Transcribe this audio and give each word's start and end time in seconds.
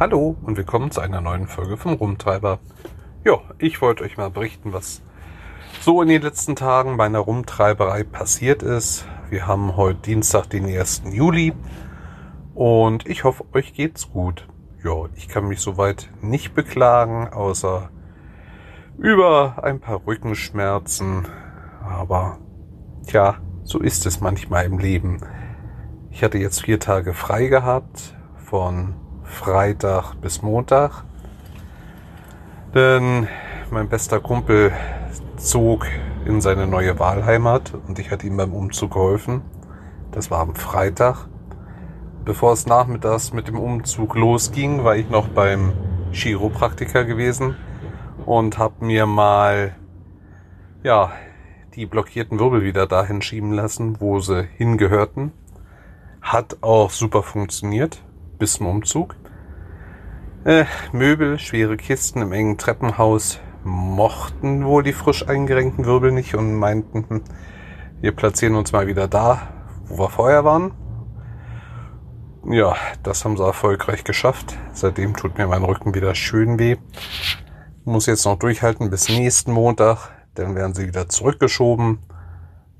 Hallo 0.00 0.36
und 0.42 0.56
willkommen 0.56 0.92
zu 0.92 1.00
einer 1.00 1.20
neuen 1.20 1.48
Folge 1.48 1.76
vom 1.76 1.94
Rumtreiber. 1.94 2.60
Ja, 3.24 3.40
ich 3.58 3.82
wollte 3.82 4.04
euch 4.04 4.16
mal 4.16 4.30
berichten, 4.30 4.72
was 4.72 5.02
so 5.80 6.00
in 6.02 6.06
den 6.06 6.22
letzten 6.22 6.54
Tagen 6.54 6.96
bei 6.96 7.06
einer 7.06 7.18
Rumtreiberei 7.18 8.04
passiert 8.04 8.62
ist. 8.62 9.08
Wir 9.28 9.48
haben 9.48 9.76
heute 9.76 9.98
Dienstag, 10.02 10.50
den 10.50 10.66
1. 10.66 11.02
Juli 11.10 11.52
und 12.54 13.08
ich 13.08 13.24
hoffe, 13.24 13.44
euch 13.54 13.74
geht's 13.74 14.12
gut. 14.12 14.46
Ja, 14.84 15.06
ich 15.16 15.26
kann 15.26 15.48
mich 15.48 15.58
soweit 15.58 16.08
nicht 16.22 16.54
beklagen, 16.54 17.26
außer 17.26 17.90
über 18.98 19.64
ein 19.64 19.80
paar 19.80 20.06
Rückenschmerzen. 20.06 21.26
Aber 21.82 22.38
tja, 23.04 23.38
so 23.64 23.80
ist 23.80 24.06
es 24.06 24.20
manchmal 24.20 24.64
im 24.64 24.78
Leben. 24.78 25.22
Ich 26.12 26.22
hatte 26.22 26.38
jetzt 26.38 26.62
vier 26.62 26.78
Tage 26.78 27.14
frei 27.14 27.48
gehabt, 27.48 28.14
von 28.36 28.94
Freitag 29.28 30.14
bis 30.20 30.42
Montag. 30.42 31.04
Denn 32.74 33.28
mein 33.70 33.88
bester 33.88 34.20
Kumpel 34.20 34.72
zog 35.36 35.86
in 36.24 36.40
seine 36.40 36.66
neue 36.66 36.98
Wahlheimat 36.98 37.72
und 37.86 37.98
ich 37.98 38.10
hatte 38.10 38.26
ihm 38.26 38.36
beim 38.36 38.52
Umzug 38.52 38.92
geholfen. 38.92 39.42
Das 40.10 40.30
war 40.30 40.40
am 40.40 40.54
Freitag. 40.54 41.28
Bevor 42.24 42.52
es 42.52 42.66
nachmittags 42.66 43.32
mit 43.32 43.48
dem 43.48 43.58
Umzug 43.58 44.16
losging, 44.16 44.84
war 44.84 44.96
ich 44.96 45.08
noch 45.08 45.28
beim 45.28 45.72
Chiropraktiker 46.12 47.04
gewesen 47.04 47.56
und 48.26 48.58
habe 48.58 48.84
mir 48.84 49.06
mal 49.06 49.74
ja 50.82 51.12
die 51.74 51.86
blockierten 51.86 52.38
Wirbel 52.38 52.62
wieder 52.62 52.86
dahin 52.86 53.22
schieben 53.22 53.52
lassen, 53.52 54.00
wo 54.00 54.18
sie 54.20 54.48
hingehörten. 54.56 55.32
Hat 56.20 56.58
auch 56.62 56.90
super 56.90 57.22
funktioniert 57.22 58.02
bis 58.38 58.54
zum 58.54 58.66
Umzug. 58.66 59.16
Äh, 60.44 60.64
Möbel, 60.92 61.38
schwere 61.38 61.76
Kisten 61.76 62.22
im 62.22 62.32
engen 62.32 62.58
Treppenhaus 62.58 63.40
mochten 63.64 64.64
wohl 64.64 64.82
die 64.82 64.92
frisch 64.92 65.28
eingerenkten 65.28 65.84
Wirbel 65.84 66.12
nicht 66.12 66.34
und 66.34 66.54
meinten, 66.54 67.04
hm, 67.08 67.24
wir 68.00 68.12
platzieren 68.12 68.54
uns 68.54 68.72
mal 68.72 68.86
wieder 68.86 69.08
da, 69.08 69.48
wo 69.86 69.98
wir 69.98 70.10
vorher 70.10 70.44
waren. 70.44 70.72
Ja, 72.48 72.76
das 73.02 73.24
haben 73.24 73.36
sie 73.36 73.44
erfolgreich 73.44 74.04
geschafft. 74.04 74.56
Seitdem 74.72 75.16
tut 75.16 75.36
mir 75.36 75.46
mein 75.48 75.64
Rücken 75.64 75.94
wieder 75.94 76.14
schön 76.14 76.58
weh. 76.58 76.76
Muss 77.84 78.06
jetzt 78.06 78.24
noch 78.24 78.38
durchhalten 78.38 78.90
bis 78.90 79.08
nächsten 79.08 79.52
Montag. 79.52 80.10
Dann 80.34 80.54
werden 80.54 80.72
sie 80.72 80.86
wieder 80.86 81.08
zurückgeschoben. 81.08 81.98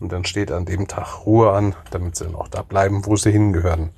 Und 0.01 0.13
dann 0.13 0.25
steht 0.25 0.53
an 0.53 0.65
dem 0.65 0.87
Tag 0.87 1.27
Ruhe 1.27 1.53
an, 1.53 1.75
damit 1.91 2.17
sie 2.17 2.31
noch 2.31 2.49
da 2.49 2.63
bleiben, 2.63 3.05
wo 3.05 3.17
sie 3.17 3.33
hingehören. 3.33 3.91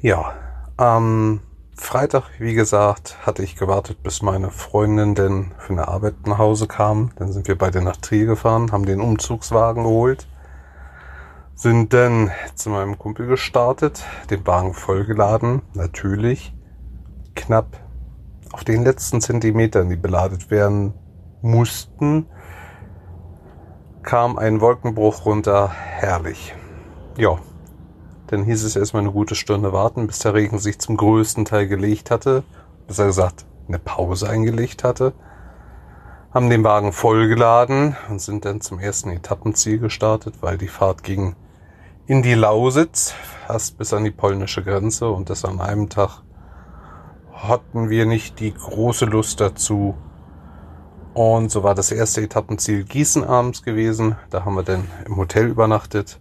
Ja, 0.00 0.32
am 0.76 1.40
Freitag, 1.74 2.30
wie 2.38 2.54
gesagt, 2.54 3.16
hatte 3.26 3.42
ich 3.42 3.56
gewartet, 3.56 4.00
bis 4.04 4.22
meine 4.22 4.52
Freundin 4.52 5.16
denn 5.16 5.50
für 5.58 5.72
eine 5.72 5.88
Arbeit 5.88 6.24
nach 6.24 6.38
Hause 6.38 6.68
kam. 6.68 7.10
Dann 7.16 7.32
sind 7.32 7.48
wir 7.48 7.58
beide 7.58 7.82
nach 7.82 7.96
Trier 7.96 8.26
gefahren, 8.26 8.70
haben 8.70 8.86
den 8.86 9.00
Umzugswagen 9.00 9.82
geholt, 9.82 10.28
sind 11.56 11.92
dann 11.94 12.30
zu 12.54 12.70
meinem 12.70 12.96
Kumpel 12.96 13.26
gestartet, 13.26 14.04
den 14.30 14.46
Wagen 14.46 14.72
vollgeladen, 14.72 15.62
natürlich 15.74 16.54
knapp 17.34 17.80
auf 18.52 18.62
den 18.62 18.84
letzten 18.84 19.20
Zentimetern, 19.20 19.88
die 19.88 19.96
beladet 19.96 20.52
werden 20.52 20.94
mussten, 21.42 22.26
kam 24.04 24.38
ein 24.38 24.60
Wolkenbruch 24.60 25.24
runter, 25.24 25.72
herrlich. 25.72 26.54
Ja, 27.16 27.40
dann 28.28 28.44
hieß 28.44 28.64
es 28.64 28.76
erstmal 28.76 29.02
eine 29.02 29.12
gute 29.12 29.34
Stunde 29.34 29.72
warten, 29.72 30.06
bis 30.06 30.18
der 30.20 30.34
Regen 30.34 30.58
sich 30.58 30.78
zum 30.78 30.96
größten 30.96 31.46
Teil 31.46 31.66
gelegt 31.66 32.10
hatte. 32.10 32.44
Besser 32.86 33.06
gesagt, 33.06 33.46
eine 33.66 33.78
Pause 33.78 34.28
eingelegt 34.28 34.84
hatte. 34.84 35.12
Haben 36.32 36.50
den 36.50 36.62
Wagen 36.62 36.92
vollgeladen 36.92 37.96
und 38.10 38.20
sind 38.20 38.44
dann 38.44 38.60
zum 38.60 38.78
ersten 38.78 39.10
Etappenziel 39.10 39.78
gestartet, 39.78 40.36
weil 40.42 40.58
die 40.58 40.68
Fahrt 40.68 41.02
ging 41.02 41.36
in 42.06 42.22
die 42.22 42.34
Lausitz, 42.34 43.14
fast 43.46 43.78
bis 43.78 43.94
an 43.94 44.04
die 44.04 44.10
polnische 44.10 44.62
Grenze 44.62 45.08
und 45.08 45.30
das 45.30 45.44
an 45.44 45.60
einem 45.60 45.88
Tag 45.88 46.22
hatten 47.32 47.88
wir 47.88 48.04
nicht 48.04 48.40
die 48.40 48.52
große 48.52 49.06
Lust 49.06 49.40
dazu. 49.40 49.94
Und 51.14 51.50
so 51.50 51.62
war 51.62 51.74
das 51.74 51.90
erste 51.90 52.20
Etappenziel 52.20 52.84
Gießen 52.84 53.24
abends 53.24 53.62
gewesen. 53.62 54.16
Da 54.30 54.44
haben 54.44 54.54
wir 54.54 54.62
dann 54.62 54.86
im 55.06 55.16
Hotel 55.16 55.46
übernachtet 55.46 56.20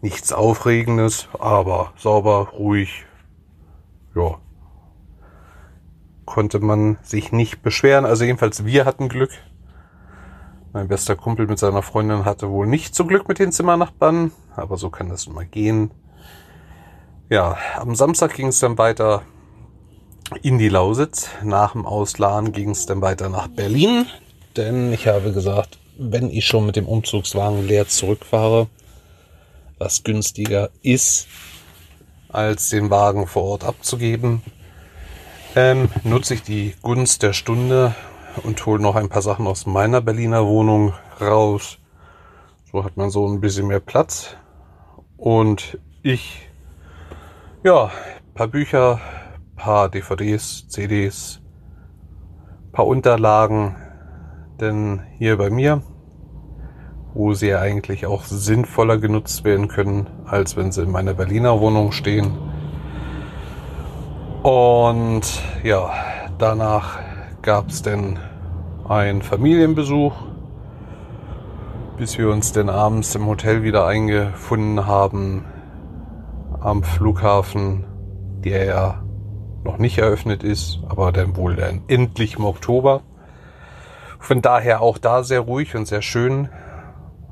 Nichts 0.00 0.32
Aufregendes, 0.32 1.28
aber 1.38 1.92
sauber, 1.96 2.50
ruhig. 2.52 3.06
Ja. 4.14 4.38
Konnte 6.24 6.60
man 6.60 6.98
sich 7.02 7.32
nicht 7.32 7.62
beschweren. 7.62 8.04
Also 8.04 8.24
jedenfalls 8.24 8.64
wir 8.64 8.84
hatten 8.84 9.08
Glück. 9.08 9.30
Mein 10.72 10.88
bester 10.88 11.16
Kumpel 11.16 11.46
mit 11.46 11.58
seiner 11.58 11.82
Freundin 11.82 12.24
hatte 12.24 12.50
wohl 12.50 12.66
nicht 12.66 12.94
so 12.94 13.06
Glück 13.06 13.28
mit 13.28 13.38
den 13.38 13.52
Zimmernachbarn, 13.52 14.32
aber 14.54 14.76
so 14.76 14.90
kann 14.90 15.08
das 15.08 15.26
immer 15.26 15.44
gehen. 15.44 15.90
Ja, 17.30 17.56
am 17.76 17.94
Samstag 17.94 18.34
ging 18.34 18.48
es 18.48 18.60
dann 18.60 18.76
weiter 18.76 19.22
in 20.42 20.58
die 20.58 20.68
Lausitz. 20.68 21.30
Nach 21.42 21.72
dem 21.72 21.86
Ausladen 21.86 22.52
ging 22.52 22.70
es 22.70 22.86
dann 22.86 23.00
weiter 23.00 23.28
nach 23.28 23.48
Berlin, 23.48 24.06
denn 24.56 24.92
ich 24.92 25.08
habe 25.08 25.32
gesagt, 25.32 25.78
wenn 25.98 26.28
ich 26.28 26.44
schon 26.44 26.66
mit 26.66 26.76
dem 26.76 26.86
Umzugswagen 26.86 27.66
leer 27.66 27.88
zurückfahre, 27.88 28.68
was 29.78 30.04
günstiger 30.04 30.70
ist, 30.82 31.28
als 32.28 32.70
den 32.70 32.90
Wagen 32.90 33.26
vor 33.26 33.44
Ort 33.44 33.64
abzugeben, 33.64 34.42
ähm, 35.54 35.88
nutze 36.04 36.34
ich 36.34 36.42
die 36.42 36.74
Gunst 36.82 37.22
der 37.22 37.32
Stunde 37.32 37.94
und 38.42 38.64
hole 38.66 38.82
noch 38.82 38.96
ein 38.96 39.08
paar 39.08 39.22
Sachen 39.22 39.46
aus 39.46 39.66
meiner 39.66 40.00
Berliner 40.00 40.46
Wohnung 40.46 40.92
raus. 41.20 41.78
So 42.70 42.84
hat 42.84 42.96
man 42.96 43.10
so 43.10 43.26
ein 43.26 43.40
bisschen 43.40 43.66
mehr 43.66 43.80
Platz. 43.80 44.36
Und 45.16 45.78
ich, 46.02 46.48
ja, 47.64 47.90
paar 48.34 48.48
Bücher, 48.48 49.00
paar 49.56 49.88
DVDs, 49.88 50.68
CDs, 50.68 51.40
paar 52.72 52.86
Unterlagen. 52.86 53.76
Denn 54.60 55.06
hier 55.18 55.36
bei 55.38 55.48
mir 55.48 55.82
wo 57.16 57.32
sie 57.32 57.48
ja 57.48 57.60
eigentlich 57.60 58.04
auch 58.04 58.24
sinnvoller 58.24 58.98
genutzt 58.98 59.42
werden 59.44 59.68
können, 59.68 60.06
als 60.26 60.54
wenn 60.54 60.70
sie 60.70 60.82
in 60.82 60.90
meiner 60.90 61.14
Berliner 61.14 61.60
Wohnung 61.60 61.92
stehen. 61.92 62.36
Und 64.42 65.22
ja, 65.64 65.90
danach 66.36 66.98
gab 67.40 67.70
es 67.70 67.80
dann 67.80 68.18
einen 68.86 69.22
Familienbesuch, 69.22 70.12
bis 71.96 72.18
wir 72.18 72.28
uns 72.28 72.52
dann 72.52 72.68
abends 72.68 73.14
im 73.14 73.26
Hotel 73.26 73.62
wieder 73.62 73.86
eingefunden 73.86 74.86
haben 74.86 75.46
am 76.60 76.82
Flughafen, 76.82 77.84
der 78.44 78.64
ja 78.66 79.02
noch 79.64 79.78
nicht 79.78 79.96
eröffnet 79.96 80.44
ist, 80.44 80.80
aber 80.86 81.12
dann 81.12 81.34
wohl 81.34 81.56
dann 81.56 81.80
endlich 81.88 82.36
im 82.36 82.44
Oktober. 82.44 83.00
Von 84.18 84.42
daher 84.42 84.82
auch 84.82 84.98
da 84.98 85.22
sehr 85.22 85.40
ruhig 85.40 85.74
und 85.74 85.86
sehr 85.86 86.02
schön. 86.02 86.50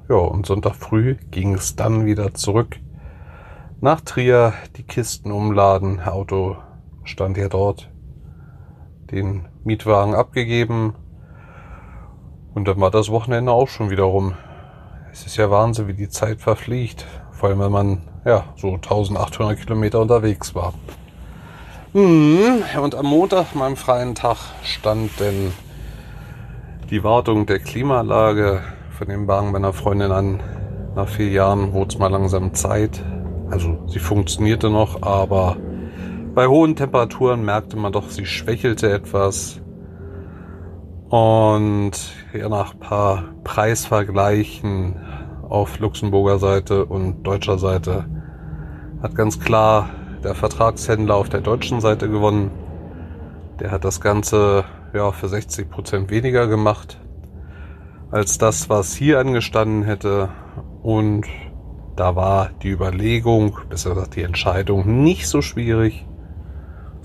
Ja, 0.09 0.16
und 0.16 0.47
Sonntag 0.47 0.75
früh 0.75 1.16
ging 1.31 1.54
es 1.54 1.76
dann 1.76 2.04
wieder 2.04 2.34
zurück 2.34 2.78
nach 3.84 4.00
Trier, 4.00 4.54
die 4.76 4.82
Kisten 4.82 5.31
umladen, 5.31 6.00
Auto 6.00 6.56
stand 7.04 7.37
ja 7.37 7.50
dort, 7.50 7.91
den 9.10 9.44
Mietwagen 9.62 10.14
abgegeben 10.14 10.94
und 12.55 12.67
dann 12.67 12.81
war 12.81 12.90
das 12.90 13.11
Wochenende 13.11 13.52
auch 13.52 13.69
schon 13.69 13.90
wieder 13.90 14.05
rum. 14.05 14.37
Es 15.12 15.26
ist 15.26 15.37
ja 15.37 15.50
Wahnsinn, 15.50 15.87
wie 15.87 15.93
die 15.93 16.08
Zeit 16.08 16.40
verfliegt, 16.40 17.05
vor 17.31 17.50
allem 17.50 17.61
wenn 17.61 17.73
man 17.73 17.99
ja 18.25 18.44
so 18.56 18.73
1800 18.73 19.61
Kilometer 19.61 20.00
unterwegs 20.00 20.55
war. 20.55 20.73
Hm, 21.93 22.62
und 22.82 22.94
am 22.94 23.05
Montag, 23.05 23.55
meinem 23.55 23.76
freien 23.76 24.14
Tag, 24.14 24.38
stand 24.62 25.20
denn 25.20 25.52
die 26.88 27.05
Wartung 27.05 27.44
der 27.44 27.58
Klimaanlage 27.58 28.62
von 28.94 29.08
dem 29.08 29.26
Wagen 29.26 29.50
meiner 29.50 29.73
Freundin 29.73 30.12
an. 30.12 30.41
Nach 30.94 31.08
vier 31.08 31.29
Jahren 31.29 31.73
wurde 31.73 31.88
es 31.88 31.99
mal 31.99 32.08
langsam 32.11 32.55
Zeit. 32.55 33.02
Also 33.50 33.82
sie 33.88 33.99
funktionierte 33.99 34.70
noch, 34.70 35.02
aber 35.02 35.56
bei 36.35 36.46
hohen 36.46 36.76
Temperaturen 36.76 37.44
merkte 37.44 37.76
man 37.76 37.93
doch, 37.93 38.08
sie 38.08 38.25
schwächelte 38.25 38.93
etwas. 38.93 39.61
Und 41.08 41.93
ja, 42.32 42.49
nach 42.49 42.79
paar 42.79 43.25
Preisvergleichen 43.43 44.97
auf 45.49 45.81
Luxemburger 45.81 46.38
Seite 46.38 46.87
und 46.87 47.25
deutscher 47.25 47.58
Seite 47.58 48.06
hat 49.02 49.14
ganz 49.17 49.40
klar 49.40 49.90
der 50.23 50.35
Vertragshändler 50.35 51.17
auf 51.17 51.29
der 51.29 51.40
deutschen 51.40 51.81
Seite 51.81 52.08
gewonnen. 52.08 52.50
Der 53.61 53.73
hat 53.73 53.85
das 53.85 54.00
Ganze 54.00 54.64
ja 54.94 55.11
für 55.11 55.29
60 55.29 55.69
Prozent 55.69 56.11
weniger 56.11 56.47
gemacht 56.47 56.99
als 58.10 58.38
das, 58.38 58.68
was 58.68 58.94
hier 58.94 59.18
angestanden 59.18 59.82
hätte. 59.82 60.28
Und 60.82 61.26
da 61.96 62.16
war 62.16 62.50
die 62.62 62.70
Überlegung, 62.70 63.58
besser 63.68 63.90
gesagt 63.90 64.16
die 64.16 64.22
Entscheidung, 64.22 65.02
nicht 65.02 65.28
so 65.28 65.42
schwierig. 65.42 66.06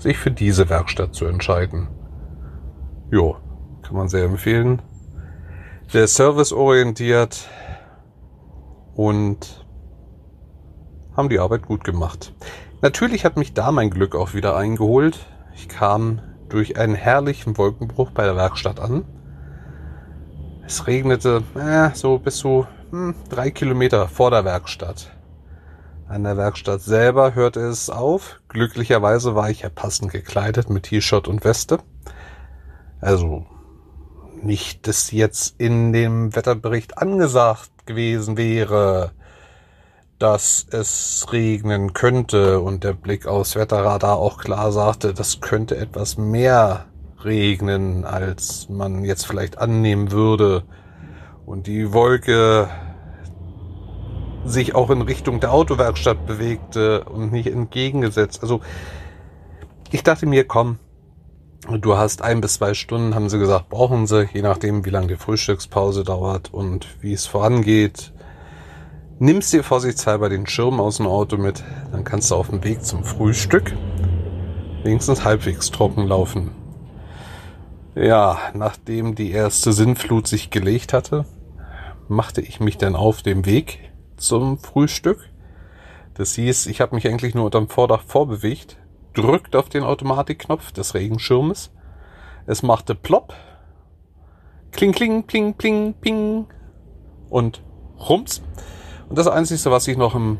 sich 0.00 0.16
für 0.16 0.30
diese 0.30 0.68
Werkstatt 0.70 1.14
zu 1.14 1.26
entscheiden. 1.26 1.88
Jo, 3.10 3.36
kann 3.82 3.96
man 3.96 4.08
sehr 4.08 4.24
empfehlen. 4.24 4.82
Der 5.92 6.06
Service 6.06 6.52
orientiert 6.52 7.48
und 8.94 9.66
haben 11.16 11.28
die 11.28 11.38
Arbeit 11.38 11.66
gut 11.66 11.84
gemacht. 11.84 12.32
Natürlich 12.82 13.24
hat 13.24 13.36
mich 13.36 13.52
da 13.52 13.72
mein 13.72 13.90
Glück 13.90 14.14
auch 14.14 14.32
wieder 14.32 14.56
eingeholt. 14.56 15.18
Ich 15.54 15.68
kam 15.68 16.22
durch 16.48 16.78
einen 16.78 16.94
herrlichen 16.94 17.58
Wolkenbruch 17.58 18.10
bei 18.12 18.24
der 18.24 18.36
Werkstatt 18.36 18.80
an. 18.80 19.04
Es 20.70 20.86
regnete 20.86 21.42
äh, 21.56 21.90
so 21.96 22.20
bis 22.20 22.36
zu 22.36 22.64
hm, 22.90 23.16
drei 23.28 23.50
Kilometer 23.50 24.06
vor 24.06 24.30
der 24.30 24.44
Werkstatt. 24.44 25.10
An 26.06 26.22
der 26.22 26.36
Werkstatt 26.36 26.80
selber 26.80 27.34
hörte 27.34 27.58
es 27.58 27.90
auf. 27.90 28.40
Glücklicherweise 28.46 29.34
war 29.34 29.50
ich 29.50 29.62
ja 29.62 29.68
passend 29.68 30.12
gekleidet 30.12 30.70
mit 30.70 30.84
T-Shirt 30.84 31.26
und 31.26 31.42
Weste. 31.42 31.80
Also 33.00 33.46
nicht, 34.40 34.86
dass 34.86 35.10
jetzt 35.10 35.56
in 35.58 35.92
dem 35.92 36.36
Wetterbericht 36.36 36.98
angesagt 36.98 37.72
gewesen 37.84 38.36
wäre, 38.36 39.10
dass 40.20 40.68
es 40.70 41.26
regnen 41.32 41.94
könnte 41.94 42.60
und 42.60 42.84
der 42.84 42.92
Blick 42.92 43.26
aus 43.26 43.56
Wetterradar 43.56 44.18
auch 44.18 44.38
klar 44.38 44.70
sagte, 44.70 45.14
das 45.14 45.40
könnte 45.40 45.76
etwas 45.76 46.16
mehr 46.16 46.86
regnen, 47.24 48.04
als 48.04 48.68
man 48.68 49.04
jetzt 49.04 49.26
vielleicht 49.26 49.58
annehmen 49.58 50.10
würde. 50.10 50.64
Und 51.46 51.66
die 51.66 51.92
Wolke 51.92 52.68
sich 54.44 54.74
auch 54.74 54.90
in 54.90 55.02
Richtung 55.02 55.40
der 55.40 55.52
Autowerkstatt 55.52 56.26
bewegte 56.26 57.04
und 57.04 57.32
nicht 57.32 57.48
entgegengesetzt. 57.48 58.42
Also 58.42 58.60
ich 59.90 60.02
dachte 60.02 60.26
mir, 60.26 60.46
komm, 60.46 60.78
du 61.80 61.96
hast 61.96 62.22
ein 62.22 62.40
bis 62.40 62.54
zwei 62.54 62.74
Stunden, 62.74 63.14
haben 63.14 63.28
sie 63.28 63.38
gesagt, 63.38 63.68
brauchen 63.68 64.06
sie, 64.06 64.28
je 64.32 64.42
nachdem, 64.42 64.84
wie 64.84 64.90
lange 64.90 65.08
die 65.08 65.16
Frühstückspause 65.16 66.04
dauert 66.04 66.52
und 66.52 66.86
wie 67.00 67.12
es 67.12 67.26
vorangeht. 67.26 68.12
Nimmst 69.18 69.52
dir 69.52 69.62
vorsichtshalber 69.62 70.30
den 70.30 70.46
Schirm 70.46 70.80
aus 70.80 70.96
dem 70.96 71.06
Auto 71.06 71.36
mit, 71.36 71.62
dann 71.92 72.04
kannst 72.04 72.30
du 72.30 72.36
auf 72.36 72.48
dem 72.48 72.64
Weg 72.64 72.84
zum 72.84 73.04
Frühstück 73.04 73.74
wenigstens 74.82 75.24
halbwegs 75.24 75.70
trocken 75.70 76.06
laufen. 76.06 76.59
Ja, 78.00 78.38
nachdem 78.54 79.14
die 79.14 79.30
erste 79.30 79.74
Sinnflut 79.74 80.26
sich 80.26 80.48
gelegt 80.48 80.94
hatte, 80.94 81.26
machte 82.08 82.40
ich 82.40 82.58
mich 82.58 82.78
dann 82.78 82.96
auf 82.96 83.20
dem 83.20 83.44
Weg 83.44 83.90
zum 84.16 84.56
Frühstück. 84.56 85.28
Das 86.14 86.34
hieß, 86.34 86.64
ich 86.68 86.80
habe 86.80 86.94
mich 86.94 87.06
eigentlich 87.06 87.34
nur 87.34 87.44
unterm 87.44 87.68
Vordach 87.68 88.02
vorbewegt, 88.06 88.78
drückt 89.12 89.54
auf 89.54 89.68
den 89.68 89.82
Automatikknopf 89.82 90.72
des 90.72 90.94
Regenschirmes. 90.94 91.72
Es 92.46 92.62
machte 92.62 92.94
plopp, 92.94 93.34
kling, 94.72 94.92
kling, 94.92 95.26
kling, 95.26 95.58
kling, 95.58 95.92
ping 95.92 96.46
und 97.28 97.62
rums. 97.98 98.40
Und 99.10 99.18
das 99.18 99.26
Einzige, 99.26 99.70
was 99.70 99.86
ich 99.88 99.98
noch 99.98 100.14
im, 100.14 100.38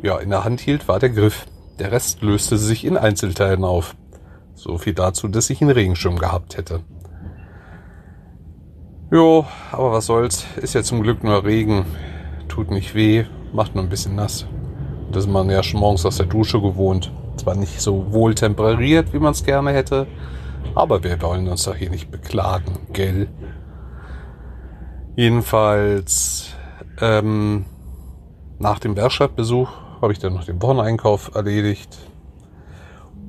ja, 0.00 0.16
in 0.18 0.30
der 0.30 0.44
Hand 0.44 0.60
hielt, 0.60 0.86
war 0.86 1.00
der 1.00 1.10
Griff. 1.10 1.46
Der 1.80 1.90
Rest 1.90 2.22
löste 2.22 2.56
sich 2.56 2.84
in 2.84 2.96
Einzelteilen 2.96 3.64
auf. 3.64 3.96
So 4.54 4.78
viel 4.78 4.94
dazu, 4.94 5.28
dass 5.28 5.50
ich 5.50 5.60
einen 5.62 5.70
Regenschirm 5.70 6.18
gehabt 6.18 6.56
hätte. 6.56 6.80
Jo, 9.10 9.44
aber 9.72 9.92
was 9.92 10.06
soll's. 10.06 10.46
Ist 10.56 10.74
ja 10.74 10.82
zum 10.82 11.02
Glück 11.02 11.24
nur 11.24 11.44
Regen 11.44 11.84
tut 12.48 12.70
nicht 12.70 12.94
weh, 12.94 13.24
macht 13.52 13.74
nur 13.74 13.84
ein 13.84 13.90
bisschen 13.90 14.14
nass. 14.14 14.46
Das 15.10 15.24
ist 15.24 15.30
man 15.30 15.50
ja 15.50 15.62
schon 15.62 15.80
morgens 15.80 16.06
aus 16.06 16.18
der 16.18 16.26
Dusche 16.26 16.60
gewohnt. 16.60 17.12
Zwar 17.36 17.54
nicht 17.54 17.80
so 17.80 18.12
wohl 18.12 18.34
temperiert, 18.34 19.12
wie 19.12 19.18
man 19.18 19.32
es 19.32 19.44
gerne 19.44 19.72
hätte, 19.72 20.06
aber 20.74 21.02
wir 21.02 21.20
wollen 21.22 21.48
uns 21.48 21.64
doch 21.64 21.74
hier 21.74 21.90
nicht 21.90 22.10
beklagen, 22.10 22.78
gell? 22.92 23.28
Jedenfalls, 25.16 26.54
ähm, 27.00 27.64
nach 28.58 28.78
dem 28.78 28.96
Werkstattbesuch 28.96 29.70
habe 30.02 30.12
ich 30.12 30.18
dann 30.18 30.34
noch 30.34 30.44
den 30.44 30.60
Wocheneinkauf 30.60 31.34
erledigt 31.34 31.98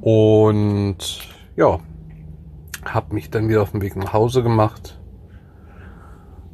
und 0.02 0.98
ja, 1.56 1.80
habe 2.84 3.14
mich 3.14 3.30
dann 3.30 3.48
wieder 3.48 3.62
auf 3.62 3.72
den 3.72 3.82
Weg 3.82 3.96
nach 3.96 4.14
Hause 4.14 4.44
gemacht 4.44 5.00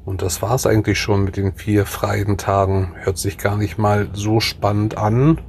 und 0.07 0.21
das 0.21 0.41
war's 0.41 0.65
eigentlich 0.65 0.99
schon 0.99 1.25
mit 1.25 1.35
den 1.35 1.53
vier 1.53 1.85
freien 1.85 2.37
Tagen. 2.37 2.93
Hört 2.95 3.17
sich 3.17 3.37
gar 3.37 3.57
nicht 3.57 3.77
mal 3.77 4.07
so 4.13 4.39
spannend 4.39 4.97
an. 4.97 5.41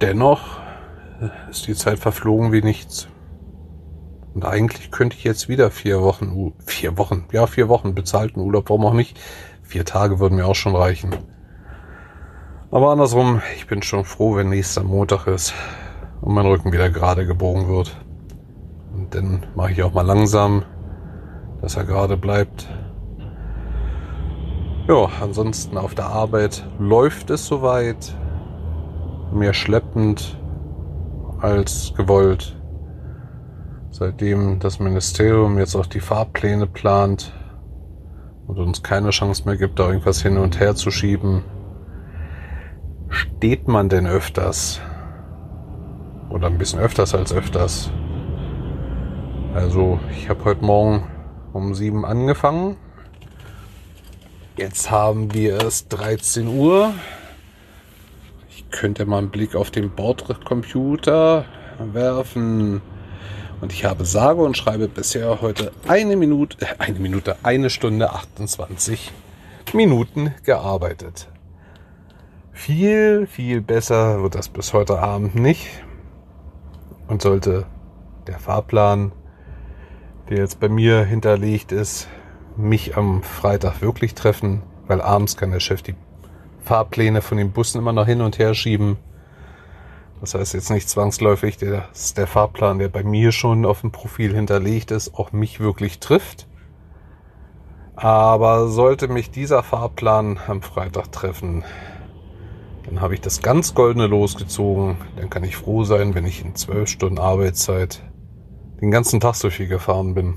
Dennoch 0.00 0.60
ist 1.50 1.66
die 1.66 1.74
Zeit 1.74 1.98
verflogen 1.98 2.52
wie 2.52 2.62
nichts. 2.62 3.08
Und 4.32 4.46
eigentlich 4.46 4.90
könnte 4.90 5.14
ich 5.14 5.24
jetzt 5.24 5.46
wieder 5.46 5.70
vier 5.70 6.00
Wochen, 6.00 6.54
vier 6.64 6.96
Wochen, 6.96 7.26
ja, 7.32 7.46
vier 7.46 7.68
Wochen 7.68 7.94
bezahlten 7.94 8.40
Urlaub, 8.40 8.70
warum 8.70 8.86
auch 8.86 8.94
nicht? 8.94 9.20
Vier 9.62 9.84
Tage 9.84 10.18
würden 10.18 10.36
mir 10.36 10.46
auch 10.46 10.54
schon 10.54 10.74
reichen. 10.74 11.14
Aber 12.70 12.92
andersrum, 12.92 13.42
ich 13.56 13.66
bin 13.66 13.82
schon 13.82 14.06
froh, 14.06 14.36
wenn 14.36 14.48
nächster 14.48 14.82
Montag 14.82 15.26
ist 15.26 15.52
und 16.20 16.34
mein 16.34 16.46
Rücken 16.46 16.72
wieder 16.72 16.90
gerade 16.90 17.26
gebogen 17.26 17.68
wird. 17.68 17.96
Und 18.94 19.14
dann 19.14 19.46
mache 19.54 19.72
ich 19.72 19.82
auch 19.82 19.92
mal 19.92 20.06
langsam, 20.06 20.64
dass 21.60 21.76
er 21.76 21.84
gerade 21.84 22.16
bleibt. 22.16 22.68
Ja, 24.88 25.08
ansonsten 25.20 25.76
auf 25.76 25.94
der 25.94 26.06
Arbeit 26.06 26.66
läuft 26.78 27.30
es 27.30 27.46
soweit. 27.46 28.16
Mehr 29.32 29.52
schleppend 29.52 30.38
als 31.40 31.92
gewollt. 31.96 32.56
Seitdem 33.90 34.60
das 34.60 34.78
Ministerium 34.78 35.58
jetzt 35.58 35.74
auch 35.74 35.86
die 35.86 36.00
Fahrpläne 36.00 36.66
plant 36.66 37.32
und 38.46 38.58
uns 38.58 38.82
keine 38.82 39.10
Chance 39.10 39.42
mehr 39.44 39.56
gibt, 39.56 39.78
da 39.78 39.88
irgendwas 39.88 40.22
hin 40.22 40.38
und 40.38 40.60
her 40.60 40.74
zu 40.74 40.90
schieben, 40.90 41.42
steht 43.08 43.68
man 43.68 43.88
denn 43.88 44.06
öfters? 44.06 44.80
Oder 46.36 46.48
ein 46.48 46.58
bisschen 46.58 46.80
öfters 46.80 47.14
als 47.14 47.32
öfters. 47.32 47.90
Also, 49.54 49.98
ich 50.12 50.28
habe 50.28 50.44
heute 50.44 50.62
Morgen 50.62 51.10
um 51.54 51.74
sieben 51.74 52.04
angefangen 52.04 52.76
Jetzt 54.58 54.90
haben 54.90 55.34
wir 55.34 55.62
es 55.62 55.88
13 55.88 56.48
Uhr. 56.48 56.94
Ich 58.48 58.70
könnte 58.70 59.04
mal 59.04 59.18
einen 59.18 59.30
Blick 59.30 59.54
auf 59.54 59.70
den 59.70 59.90
Bordcomputer 59.90 61.44
werfen. 61.78 62.80
Und 63.60 63.72
ich 63.72 63.84
habe 63.84 64.06
sage 64.06 64.42
und 64.42 64.56
schreibe 64.56 64.88
bisher 64.88 65.42
heute 65.42 65.72
eine 65.88 66.16
Minute, 66.16 66.56
äh, 66.60 66.74
eine 66.78 66.98
Minute, 66.98 67.36
eine 67.42 67.68
Stunde 67.68 68.12
28 68.12 69.12
Minuten 69.74 70.34
gearbeitet. 70.44 71.28
Viel, 72.52 73.26
viel 73.26 73.60
besser 73.60 74.22
wird 74.22 74.34
das 74.34 74.48
bis 74.50 74.72
heute 74.72 74.98
Abend 74.98 75.34
nicht. 75.34 75.66
Und 77.08 77.22
sollte 77.22 77.66
der 78.26 78.38
Fahrplan, 78.38 79.12
der 80.28 80.38
jetzt 80.38 80.58
bei 80.58 80.68
mir 80.68 81.04
hinterlegt 81.04 81.72
ist, 81.72 82.08
mich 82.56 82.96
am 82.96 83.22
Freitag 83.22 83.80
wirklich 83.80 84.14
treffen, 84.14 84.62
weil 84.86 85.00
abends 85.00 85.36
kann 85.36 85.50
der 85.50 85.60
Chef 85.60 85.82
die 85.82 85.94
Fahrpläne 86.64 87.22
von 87.22 87.38
den 87.38 87.52
Bussen 87.52 87.78
immer 87.78 87.92
noch 87.92 88.06
hin 88.06 88.20
und 88.20 88.38
her 88.38 88.54
schieben. 88.54 88.96
Das 90.20 90.34
heißt 90.34 90.54
jetzt 90.54 90.70
nicht 90.70 90.88
zwangsläufig, 90.88 91.58
dass 91.58 92.14
der 92.14 92.26
Fahrplan, 92.26 92.78
der 92.78 92.88
bei 92.88 93.04
mir 93.04 93.32
schon 93.32 93.64
auf 93.64 93.82
dem 93.82 93.92
Profil 93.92 94.34
hinterlegt 94.34 94.90
ist, 94.90 95.14
auch 95.14 95.32
mich 95.32 95.60
wirklich 95.60 96.00
trifft. 96.00 96.48
Aber 97.94 98.68
sollte 98.68 99.08
mich 99.08 99.30
dieser 99.30 99.62
Fahrplan 99.62 100.38
am 100.48 100.62
Freitag 100.62 101.12
treffen, 101.12 101.64
dann 102.86 103.00
habe 103.00 103.14
ich 103.14 103.20
das 103.20 103.42
ganz 103.42 103.74
goldene 103.74 104.06
losgezogen. 104.06 104.96
Dann 105.16 105.28
kann 105.28 105.44
ich 105.44 105.56
froh 105.56 105.84
sein, 105.84 106.14
wenn 106.14 106.24
ich 106.24 106.44
in 106.44 106.54
zwölf 106.54 106.88
Stunden 106.88 107.18
Arbeitszeit 107.18 108.02
den 108.80 108.90
ganzen 108.90 109.20
Tag 109.20 109.34
so 109.34 109.50
viel 109.50 109.66
gefahren 109.66 110.14
bin. 110.14 110.34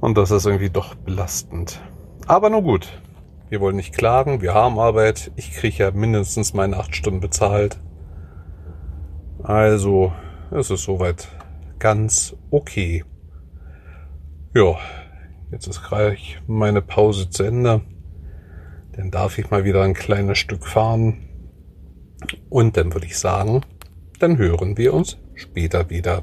Und 0.00 0.16
das 0.16 0.30
ist 0.30 0.46
irgendwie 0.46 0.70
doch 0.70 0.94
belastend. 0.94 1.80
Aber 2.26 2.50
nur 2.50 2.62
gut. 2.62 2.88
Wir 3.48 3.60
wollen 3.60 3.76
nicht 3.76 3.94
klagen, 3.94 4.40
wir 4.40 4.54
haben 4.54 4.78
Arbeit. 4.78 5.32
Ich 5.36 5.52
kriege 5.52 5.84
ja 5.84 5.90
mindestens 5.90 6.54
meine 6.54 6.76
acht 6.76 6.94
Stunden 6.94 7.20
bezahlt. 7.20 7.80
Also, 9.42 10.12
es 10.50 10.70
ist 10.70 10.84
soweit 10.84 11.28
ganz 11.78 12.36
okay. 12.50 13.04
Ja, 14.54 14.76
jetzt 15.50 15.66
ist 15.66 15.82
gleich 15.82 16.40
meine 16.46 16.82
Pause 16.82 17.30
zu 17.30 17.42
Ende. 17.42 17.82
Dann 19.00 19.10
darf 19.10 19.38
ich 19.38 19.50
mal 19.50 19.64
wieder 19.64 19.82
ein 19.82 19.94
kleines 19.94 20.36
Stück 20.36 20.66
fahren. 20.66 21.26
Und 22.50 22.76
dann 22.76 22.92
würde 22.92 23.06
ich 23.06 23.18
sagen, 23.18 23.62
dann 24.18 24.36
hören 24.36 24.76
wir 24.76 24.92
uns 24.92 25.16
später 25.34 25.88
wieder. 25.88 26.22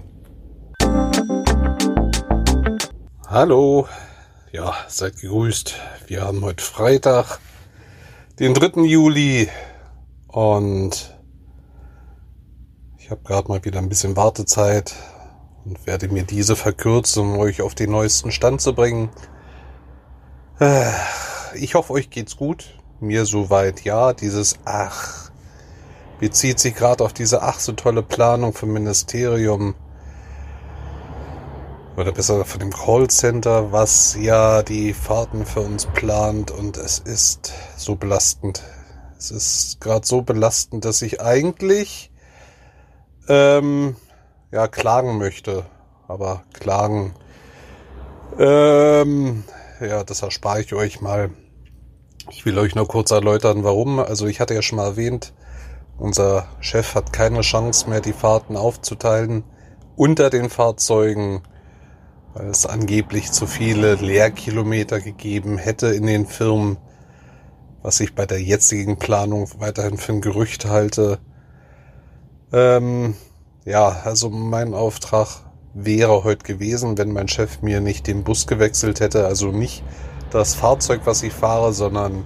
Hallo, 3.26 3.88
ja, 4.52 4.76
seid 4.88 5.20
gegrüßt. 5.20 5.74
Wir 6.06 6.22
haben 6.22 6.42
heute 6.44 6.64
Freitag, 6.64 7.40
den 8.38 8.54
3. 8.54 8.82
Juli 8.84 9.50
und 10.28 11.18
Ich 13.00 13.10
habe 13.10 13.24
gerade 13.24 13.48
mal 13.48 13.66
wieder 13.66 13.80
ein 13.80 13.90
bisschen 13.90 14.16
Wartezeit 14.16 14.94
und 15.66 15.88
werde 15.88 16.10
mir 16.10 16.24
diese 16.26 16.56
verkürzen, 16.56 17.24
um 17.24 17.40
euch 17.40 17.64
auf 17.64 17.74
den 17.74 17.90
neuesten 17.90 18.32
Stand 18.32 18.62
zu 18.62 18.76
bringen. 18.76 19.10
Äh, 20.60 20.92
ich 21.58 21.76
hoffe, 21.76 21.94
euch 21.94 22.10
geht's 22.10 22.38
gut. 22.38 22.78
Mir 23.00 23.26
soweit 23.26 23.84
ja. 23.84 24.14
Dieses 24.14 24.58
Ach 24.66 25.30
bezieht 26.20 26.60
sich 26.60 26.76
gerade 26.76 27.04
auf 27.04 27.14
diese 27.14 27.42
ach 27.44 27.60
so 27.60 27.74
tolle 27.74 28.02
Planung 28.02 28.54
vom 28.54 28.74
Ministerium 28.74 29.76
oder 31.96 32.12
besser 32.12 32.44
von 32.46 32.60
dem 32.60 32.72
Callcenter, 32.72 33.72
was 33.72 34.16
ja 34.20 34.64
die 34.64 34.94
Fahrten 34.94 35.46
für 35.46 35.62
uns 35.62 35.86
plant 35.88 36.52
und 36.52 36.78
es 36.78 37.00
ist 37.00 37.54
so 37.76 37.96
belastend. 37.96 38.64
Es 39.18 39.32
ist 39.32 39.82
gerade 39.82 40.06
so 40.06 40.22
belastend, 40.22 40.86
dass 40.86 41.02
ich 41.02 41.22
eigentlich 41.22 42.12
ähm, 43.28 43.96
ja 44.52 44.68
klagen 44.68 45.18
möchte, 45.18 45.66
aber 46.08 46.44
klagen 46.54 47.14
ähm, 48.38 49.44
ja, 49.80 50.04
das 50.04 50.22
erspare 50.22 50.62
ich 50.62 50.74
euch 50.74 51.02
mal. 51.02 51.32
Ich 52.30 52.46
will 52.46 52.58
euch 52.60 52.76
nur 52.76 52.88
kurz 52.88 53.12
erläutern, 53.12 53.64
warum. 53.64 54.00
Also 54.00 54.28
ich 54.28 54.40
hatte 54.40 54.54
ja 54.54 54.62
schon 54.62 54.78
mal 54.78 54.86
erwähnt, 54.86 55.34
unser 55.98 56.48
Chef 56.60 56.94
hat 56.94 57.14
keine 57.14 57.42
Chance 57.42 57.90
mehr, 57.90 58.02
die 58.02 58.14
Fahrten 58.14 58.58
aufzuteilen 58.58 59.44
unter 59.96 60.30
den 60.30 60.50
Fahrzeugen, 60.50 61.42
weil 62.34 62.48
es 62.48 62.66
angeblich 62.66 63.32
zu 63.32 63.48
viele 63.48 63.96
Leerkilometer 63.96 65.00
gegeben 65.00 65.58
hätte 65.58 65.88
in 65.88 66.06
den 66.06 66.28
Firmen, 66.28 66.78
was 67.82 68.00
ich 68.00 68.14
bei 68.14 68.26
der 68.26 68.42
jetzigen 68.42 68.98
Planung 68.98 69.50
weiterhin 69.58 69.98
für 69.98 70.14
ein 70.14 70.22
Gerücht 70.22 70.66
halte. 70.66 71.20
Ähm, 72.52 73.16
ja, 73.66 73.88
also 74.04 74.30
mein 74.30 74.74
Auftrag 74.74 75.44
wäre 75.74 76.24
heute 76.24 76.46
gewesen, 76.46 76.98
wenn 76.98 77.12
mein 77.12 77.28
Chef 77.28 77.62
mir 77.62 77.82
nicht 77.82 78.06
den 78.08 78.24
Bus 78.24 78.48
gewechselt 78.48 79.00
hätte, 79.00 79.26
also 79.26 79.52
nicht 79.52 79.84
das 80.32 80.56
Fahrzeug, 80.56 81.02
was 81.06 81.24
ich 81.24 81.34
fahre, 81.34 81.74
sondern 81.74 82.26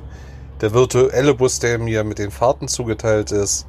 der 0.62 0.74
virtuelle 0.74 1.34
Bus, 1.34 1.60
der 1.60 1.80
mir 1.80 2.04
mit 2.04 2.20
den 2.20 2.32
Fahrten 2.32 2.68
zugeteilt 2.68 3.32
ist. 3.32 3.68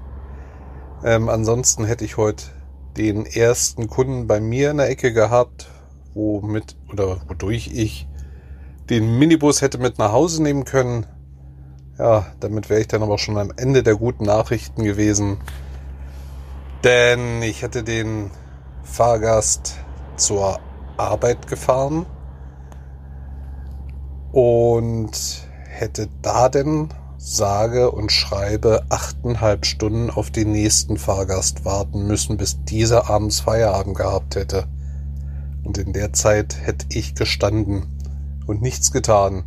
Ähm, 1.04 1.28
ansonsten 1.28 1.84
hätte 1.84 2.04
ich 2.04 2.16
heute 2.16 2.44
den 2.96 3.26
ersten 3.26 3.88
Kunden 3.88 4.26
bei 4.26 4.40
mir 4.40 4.70
in 4.70 4.76
der 4.76 4.90
Ecke 4.90 5.12
gehabt, 5.12 5.70
womit 6.14 6.76
oder 6.90 7.20
wodurch 7.28 7.70
ich 7.72 8.06
den 8.90 9.18
Minibus 9.18 9.62
hätte 9.62 9.78
mit 9.78 9.98
nach 9.98 10.12
Hause 10.12 10.42
nehmen 10.42 10.64
können. 10.64 11.06
Ja, 11.98 12.26
damit 12.40 12.68
wäre 12.68 12.80
ich 12.80 12.88
dann 12.88 13.02
aber 13.02 13.18
schon 13.18 13.38
am 13.38 13.52
Ende 13.56 13.82
der 13.82 13.96
guten 13.96 14.24
Nachrichten 14.24 14.84
gewesen. 14.84 15.38
Denn 16.84 17.42
ich 17.42 17.62
hätte 17.62 17.82
den 17.82 18.30
Fahrgast 18.82 19.76
zur 20.16 20.58
Arbeit 20.96 21.46
gefahren 21.46 22.06
und 24.32 25.46
hätte 25.68 26.08
da 26.22 26.48
denn 26.48 26.88
sage 27.18 27.92
und 27.92 28.10
schreibe 28.10 28.82
achteinhalb 28.88 29.64
Stunden 29.64 30.10
auf 30.10 30.30
den 30.30 30.50
nächsten 30.50 30.96
Fahrgast 30.96 31.64
warten 31.64 32.06
müssen, 32.06 32.36
bis 32.36 32.64
dieser 32.64 33.08
abends 33.08 33.40
Feierabend 33.40 33.96
gehabt 33.96 34.34
hätte. 34.34 34.66
Und 35.62 35.78
in 35.78 35.92
der 35.92 36.12
Zeit 36.12 36.56
hätte 36.62 36.86
ich 36.88 37.14
gestanden 37.14 37.86
und 38.46 38.60
nichts 38.60 38.90
getan. 38.90 39.44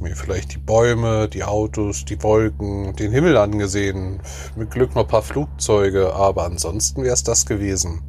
Mir 0.00 0.16
vielleicht 0.16 0.54
die 0.54 0.58
Bäume, 0.58 1.28
die 1.28 1.44
Autos, 1.44 2.04
die 2.04 2.20
Wolken, 2.22 2.96
den 2.96 3.12
Himmel 3.12 3.36
angesehen, 3.36 4.20
mit 4.56 4.70
Glück 4.70 4.94
noch 4.94 5.02
ein 5.02 5.08
paar 5.08 5.22
Flugzeuge, 5.22 6.14
aber 6.14 6.44
ansonsten 6.44 7.02
wäre 7.02 7.14
es 7.14 7.22
das 7.22 7.46
gewesen. 7.46 8.02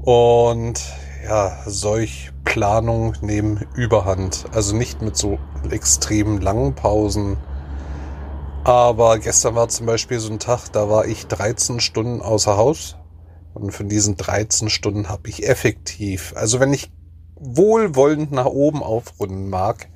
Und 0.00 0.82
ja, 1.24 1.56
solch 1.66 2.32
Planung 2.44 3.14
nehmen 3.22 3.66
Überhand. 3.74 4.44
Also 4.52 4.76
nicht 4.76 5.00
mit 5.00 5.16
so 5.16 5.38
extrem 5.70 6.38
langen 6.38 6.74
Pausen. 6.74 7.38
Aber 8.64 9.18
gestern 9.18 9.54
war 9.54 9.68
zum 9.68 9.86
Beispiel 9.86 10.20
so 10.20 10.30
ein 10.32 10.38
Tag, 10.38 10.68
da 10.72 10.88
war 10.88 11.06
ich 11.06 11.26
13 11.26 11.80
Stunden 11.80 12.20
außer 12.20 12.56
Haus. 12.56 12.96
Und 13.54 13.72
von 13.72 13.88
diesen 13.88 14.16
13 14.16 14.68
Stunden 14.68 15.08
habe 15.08 15.28
ich 15.28 15.48
effektiv, 15.48 16.32
also 16.36 16.60
wenn 16.60 16.72
ich 16.72 16.92
wohlwollend 17.36 18.32
nach 18.32 18.46
oben 18.46 18.82
aufrunden 18.82 19.48
mag, 19.48 19.88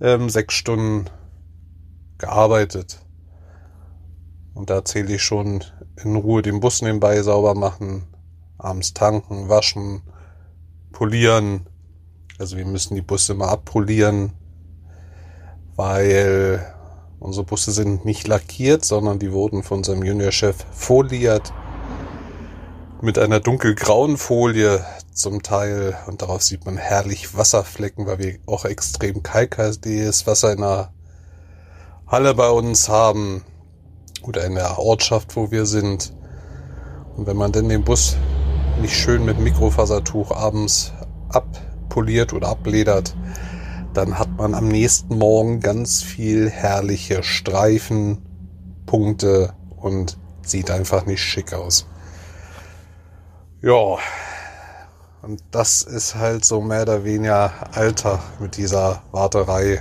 ähm, 0.00 0.28
sechs 0.28 0.54
Stunden 0.54 1.06
gearbeitet. 2.18 3.00
Und 4.54 4.68
da 4.68 4.84
zähle 4.84 5.14
ich 5.14 5.22
schon 5.22 5.64
in 6.02 6.16
Ruhe 6.16 6.42
den 6.42 6.60
Bus 6.60 6.82
nebenbei 6.82 7.22
sauber 7.22 7.54
machen, 7.54 8.04
abends 8.58 8.92
tanken, 8.92 9.48
waschen, 9.48 10.02
polieren. 10.92 11.66
Also 12.38 12.56
wir 12.56 12.66
müssen 12.66 12.94
die 12.94 13.02
Busse 13.02 13.34
mal 13.34 13.48
abpolieren, 13.48 14.32
weil 15.76 16.74
unsere 17.18 17.44
Busse 17.44 17.72
sind 17.72 18.04
nicht 18.04 18.26
lackiert, 18.28 18.84
sondern 18.84 19.18
die 19.18 19.32
wurden 19.32 19.62
von 19.62 19.78
unserem 19.78 20.02
Juniorchef 20.02 20.56
foliert 20.72 21.52
mit 23.00 23.18
einer 23.18 23.40
dunkelgrauen 23.40 24.16
Folie 24.16 24.84
zum 25.12 25.42
Teil 25.42 25.98
und 26.06 26.22
darauf 26.22 26.42
sieht 26.42 26.64
man 26.64 26.76
herrlich 26.76 27.36
Wasserflecken, 27.36 28.06
weil 28.06 28.18
wir 28.18 28.38
auch 28.46 28.64
extrem 28.64 29.22
kalkhaltiges 29.22 30.26
Wasser 30.26 30.52
in 30.52 30.60
der 30.60 30.92
Halle 32.06 32.34
bei 32.34 32.48
uns 32.48 32.88
haben 32.88 33.44
oder 34.22 34.44
in 34.44 34.54
der 34.54 34.78
Ortschaft, 34.78 35.34
wo 35.34 35.50
wir 35.50 35.66
sind. 35.66 36.12
Und 37.16 37.26
wenn 37.26 37.36
man 37.36 37.52
denn 37.52 37.68
den 37.68 37.84
Bus 37.84 38.16
nicht 38.80 38.96
schön 38.96 39.24
mit 39.24 39.38
Mikrofasertuch 39.38 40.30
abends 40.32 40.92
abpoliert 41.28 42.32
oder 42.32 42.48
abledert, 42.48 43.14
dann 43.94 44.18
hat 44.18 44.30
man 44.36 44.54
am 44.54 44.68
nächsten 44.68 45.18
Morgen 45.18 45.60
ganz 45.60 46.02
viel 46.02 46.48
herrliche 46.50 47.22
Streifen, 47.22 48.22
Punkte 48.86 49.54
und 49.76 50.18
sieht 50.42 50.70
einfach 50.70 51.06
nicht 51.06 51.22
schick 51.22 51.52
aus. 51.52 51.86
Ja, 53.60 53.98
und 55.22 55.42
das 55.52 55.82
ist 55.82 56.16
halt 56.16 56.44
so 56.44 56.60
mehr 56.60 56.82
oder 56.82 57.04
weniger 57.04 57.52
Alter 57.76 58.20
mit 58.40 58.56
dieser 58.56 59.02
Warterei. 59.12 59.80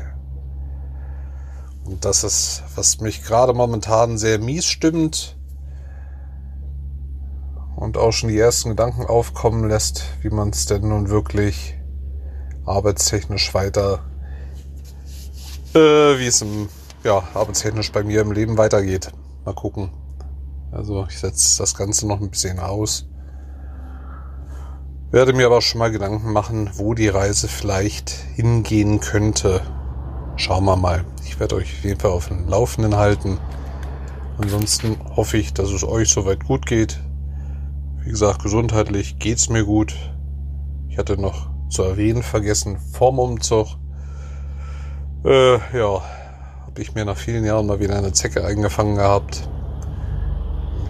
Und 1.84 2.06
das 2.06 2.24
ist, 2.24 2.64
was 2.76 3.00
mich 3.00 3.24
gerade 3.24 3.54
momentan 3.54 4.20
sehr 4.20 4.38
mies 4.38 4.66
stimmt 4.66 5.41
und 7.82 7.98
auch 7.98 8.12
schon 8.12 8.30
die 8.30 8.38
ersten 8.38 8.70
Gedanken 8.70 9.08
aufkommen 9.08 9.68
lässt, 9.68 10.04
wie 10.22 10.30
man 10.30 10.50
es 10.50 10.68
denn 10.68 10.88
nun 10.88 11.10
wirklich 11.10 11.76
arbeitstechnisch 12.64 13.56
weiter, 13.56 14.06
äh, 15.74 15.80
wie 15.80 16.28
es 16.28 16.44
im, 16.44 16.70
ja, 17.04 17.24
arbeitstechnisch 17.34 17.92
bei 17.92 18.04
mir 18.04 18.22
im 18.22 18.34
Leben 18.34 18.60
weitergeht. 18.60 19.12
Mal 19.46 19.56
gucken. 19.56 19.90
Also 20.72 21.08
ich 21.10 21.18
setze 21.18 21.58
das 21.58 21.74
Ganze 21.74 22.08
noch 22.08 22.22
ein 22.22 22.30
bisschen 22.30 22.60
aus. 22.60 23.10
Werde 25.10 25.34
mir 25.34 25.48
aber 25.48 25.64
schon 25.64 25.80
mal 25.80 25.92
Gedanken 25.92 26.32
machen, 26.32 26.70
wo 26.76 26.94
die 26.94 27.10
Reise 27.10 27.48
vielleicht 27.48 28.12
hingehen 28.12 29.00
könnte. 29.00 29.62
Schauen 30.36 30.66
wir 30.66 30.78
mal. 30.78 31.04
Ich 31.26 31.40
werde 31.40 31.56
euch 31.56 31.74
auf 31.74 31.84
jeden 31.84 32.00
Fall 32.00 32.12
auf 32.12 32.28
dem 32.28 32.48
Laufenden 32.48 32.96
halten. 32.96 33.40
Ansonsten 34.38 34.98
hoffe 35.16 35.38
ich, 35.38 35.52
dass 35.54 35.72
es 35.72 35.84
euch 35.84 36.10
soweit 36.10 36.46
gut 36.46 36.68
geht. 36.68 37.02
Wie 38.04 38.10
gesagt, 38.10 38.42
gesundheitlich 38.42 39.20
geht's 39.20 39.48
mir 39.50 39.64
gut. 39.64 39.96
Ich 40.90 40.98
hatte 40.98 41.22
noch 41.22 41.50
zu 41.70 41.84
erwähnen 41.84 42.24
vergessen, 42.24 42.78
vorm 42.80 43.20
Umzug, 43.20 43.78
äh, 45.24 45.54
ja, 45.78 46.02
habe 46.66 46.82
ich 46.82 46.96
mir 46.96 47.06
nach 47.06 47.18
vielen 47.18 47.46
Jahren 47.46 47.68
mal 47.68 47.80
wieder 47.80 47.96
eine 47.96 48.12
Zecke 48.12 48.44
eingefangen 48.44 48.96
gehabt. 48.96 49.48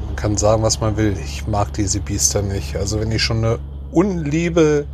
Man 0.05 0.15
kann 0.15 0.37
sagen, 0.37 0.63
was 0.63 0.79
man 0.79 0.95
will. 0.95 1.17
Ich 1.17 1.47
mag 1.47 1.73
diese 1.73 1.99
Biester 1.99 2.41
nicht. 2.41 2.77
Also 2.77 3.01
wenn 3.01 3.11
ich 3.11 3.21
schon 3.21 3.43
eine 3.43 3.59
Unliebe 3.91 4.87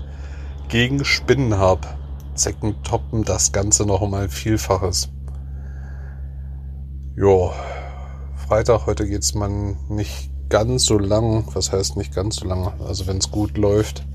gegen 0.69 1.05
Spinnen 1.05 1.57
habe, 1.57 1.88
Zecken 2.33 2.81
toppen 2.83 3.24
das 3.24 3.51
Ganze 3.51 3.86
noch 3.86 4.01
um 4.01 4.13
ein 4.15 4.29
Vielfaches. 4.29 5.09
Jo, 7.15 7.51
Freitag, 8.47 8.88
heute 8.88 9.07
geht's 9.07 9.36
man 9.36 9.77
nicht 9.89 10.31
ganz 10.49 10.85
so 10.85 10.97
lang. 10.97 11.45
Was 11.53 11.71
heißt 11.71 11.97
nicht 11.97 12.13
ganz 12.13 12.37
so 12.37 12.45
lang? 12.45 12.73
Also 12.87 13.07
wenn 13.07 13.17
es 13.17 13.31
gut 13.31 13.57
läuft, 13.57 14.05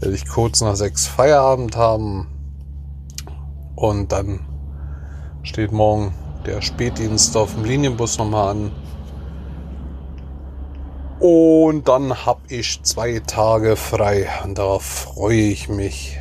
werde 0.00 0.14
ich 0.14 0.26
kurz 0.26 0.60
nach 0.60 0.76
sechs 0.76 1.06
Feierabend 1.06 1.76
haben. 1.76 2.26
Und 3.76 4.12
dann 4.12 4.40
steht 5.42 5.72
morgen 5.72 6.14
der 6.46 6.62
Spätdienst 6.62 7.36
auf 7.36 7.54
dem 7.54 7.64
Linienbus 7.64 8.18
nochmal 8.18 8.50
an. 8.50 8.72
Und 11.20 11.86
dann 11.86 12.24
habe 12.24 12.40
ich 12.48 12.82
zwei 12.82 13.20
Tage 13.20 13.76
frei 13.76 14.26
und 14.42 14.56
darauf 14.56 14.82
freue 14.82 15.36
ich 15.36 15.68
mich. 15.68 16.18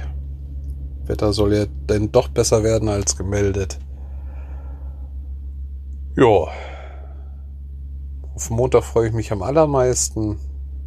Wetter 1.05 1.31
soll 1.33 1.53
ja 1.55 1.65
denn 1.65 2.11
doch 2.11 2.27
besser 2.27 2.63
werden 2.63 2.89
als 2.89 3.17
gemeldet. 3.17 3.79
Ja, 6.17 6.47
Auf 8.39 8.51
Montag 8.51 8.85
freue 8.85 9.09
ich 9.09 9.13
mich 9.13 9.33
am 9.33 9.43
allermeisten. 9.43 10.39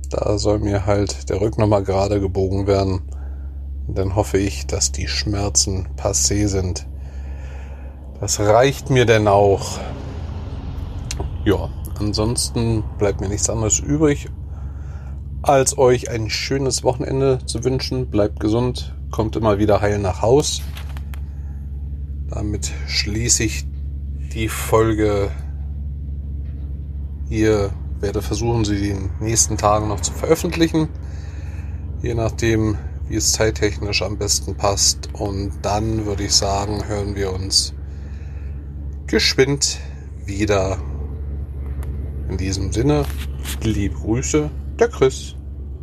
Da 0.09 0.38
soll 0.38 0.61
mir 0.61 0.87
halt 0.87 1.28
der 1.28 1.42
Rücken 1.42 1.61
nochmal 1.61 1.85
gerade 1.85 2.18
gebogen 2.18 2.66
werden. 2.66 3.02
Und 3.87 3.99
dann 3.99 4.16
hoffe 4.16 4.38
ich, 4.38 4.66
dass 4.66 4.90
die 4.90 5.06
Schmerzen 5.06 5.87
passé 5.99 6.49
sind. 6.49 6.87
Das 8.21 8.40
reicht 8.40 8.88
mir 8.88 9.04
denn 9.04 9.28
auch. 9.28 9.78
Ja, 11.44 11.68
ansonsten 11.99 12.85
bleibt 12.97 13.21
mir 13.21 13.28
nichts 13.28 13.50
anderes 13.50 13.80
übrig, 13.80 14.30
als 15.42 15.76
euch 15.76 16.09
ein 16.09 16.30
schönes 16.30 16.82
Wochenende 16.85 17.40
zu 17.44 17.62
wünschen. 17.64 18.09
Bleibt 18.09 18.40
gesund, 18.40 18.97
kommt 19.11 19.37
immer 19.37 19.59
wieder 19.59 19.82
heil 19.82 19.99
nach 19.99 20.23
Haus. 20.23 20.62
Damit 22.30 22.73
schließe 22.87 23.44
ich 23.44 23.66
die 24.32 24.49
Folge 24.49 25.30
hier. 27.33 27.71
Werde 28.01 28.21
versuchen, 28.21 28.65
sie 28.65 28.91
in 28.91 28.99
den 28.99 29.11
nächsten 29.21 29.57
Tagen 29.57 29.89
noch 29.89 30.01
zu 30.01 30.12
veröffentlichen. 30.12 30.89
Je 32.03 32.15
nachdem, 32.15 32.77
wie 33.09 33.15
es 33.15 33.33
zeittechnisch 33.33 34.03
am 34.03 34.19
besten 34.19 34.57
passt. 34.57 35.09
Und 35.12 35.53
dann 35.62 36.05
würde 36.05 36.25
ich 36.25 36.35
sagen, 36.35 36.87
hören 36.89 37.15
wir 37.15 37.33
uns 37.33 37.75
geschwind 39.07 39.79
wieder. 40.27 40.79
In 42.29 42.39
diesem 42.39 42.73
Sinne, 42.73 43.05
liebe 43.62 43.95
Grüße, 43.95 44.51
der 44.81 44.89
Chris. 44.89 45.37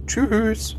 Tschüss. 0.07 0.75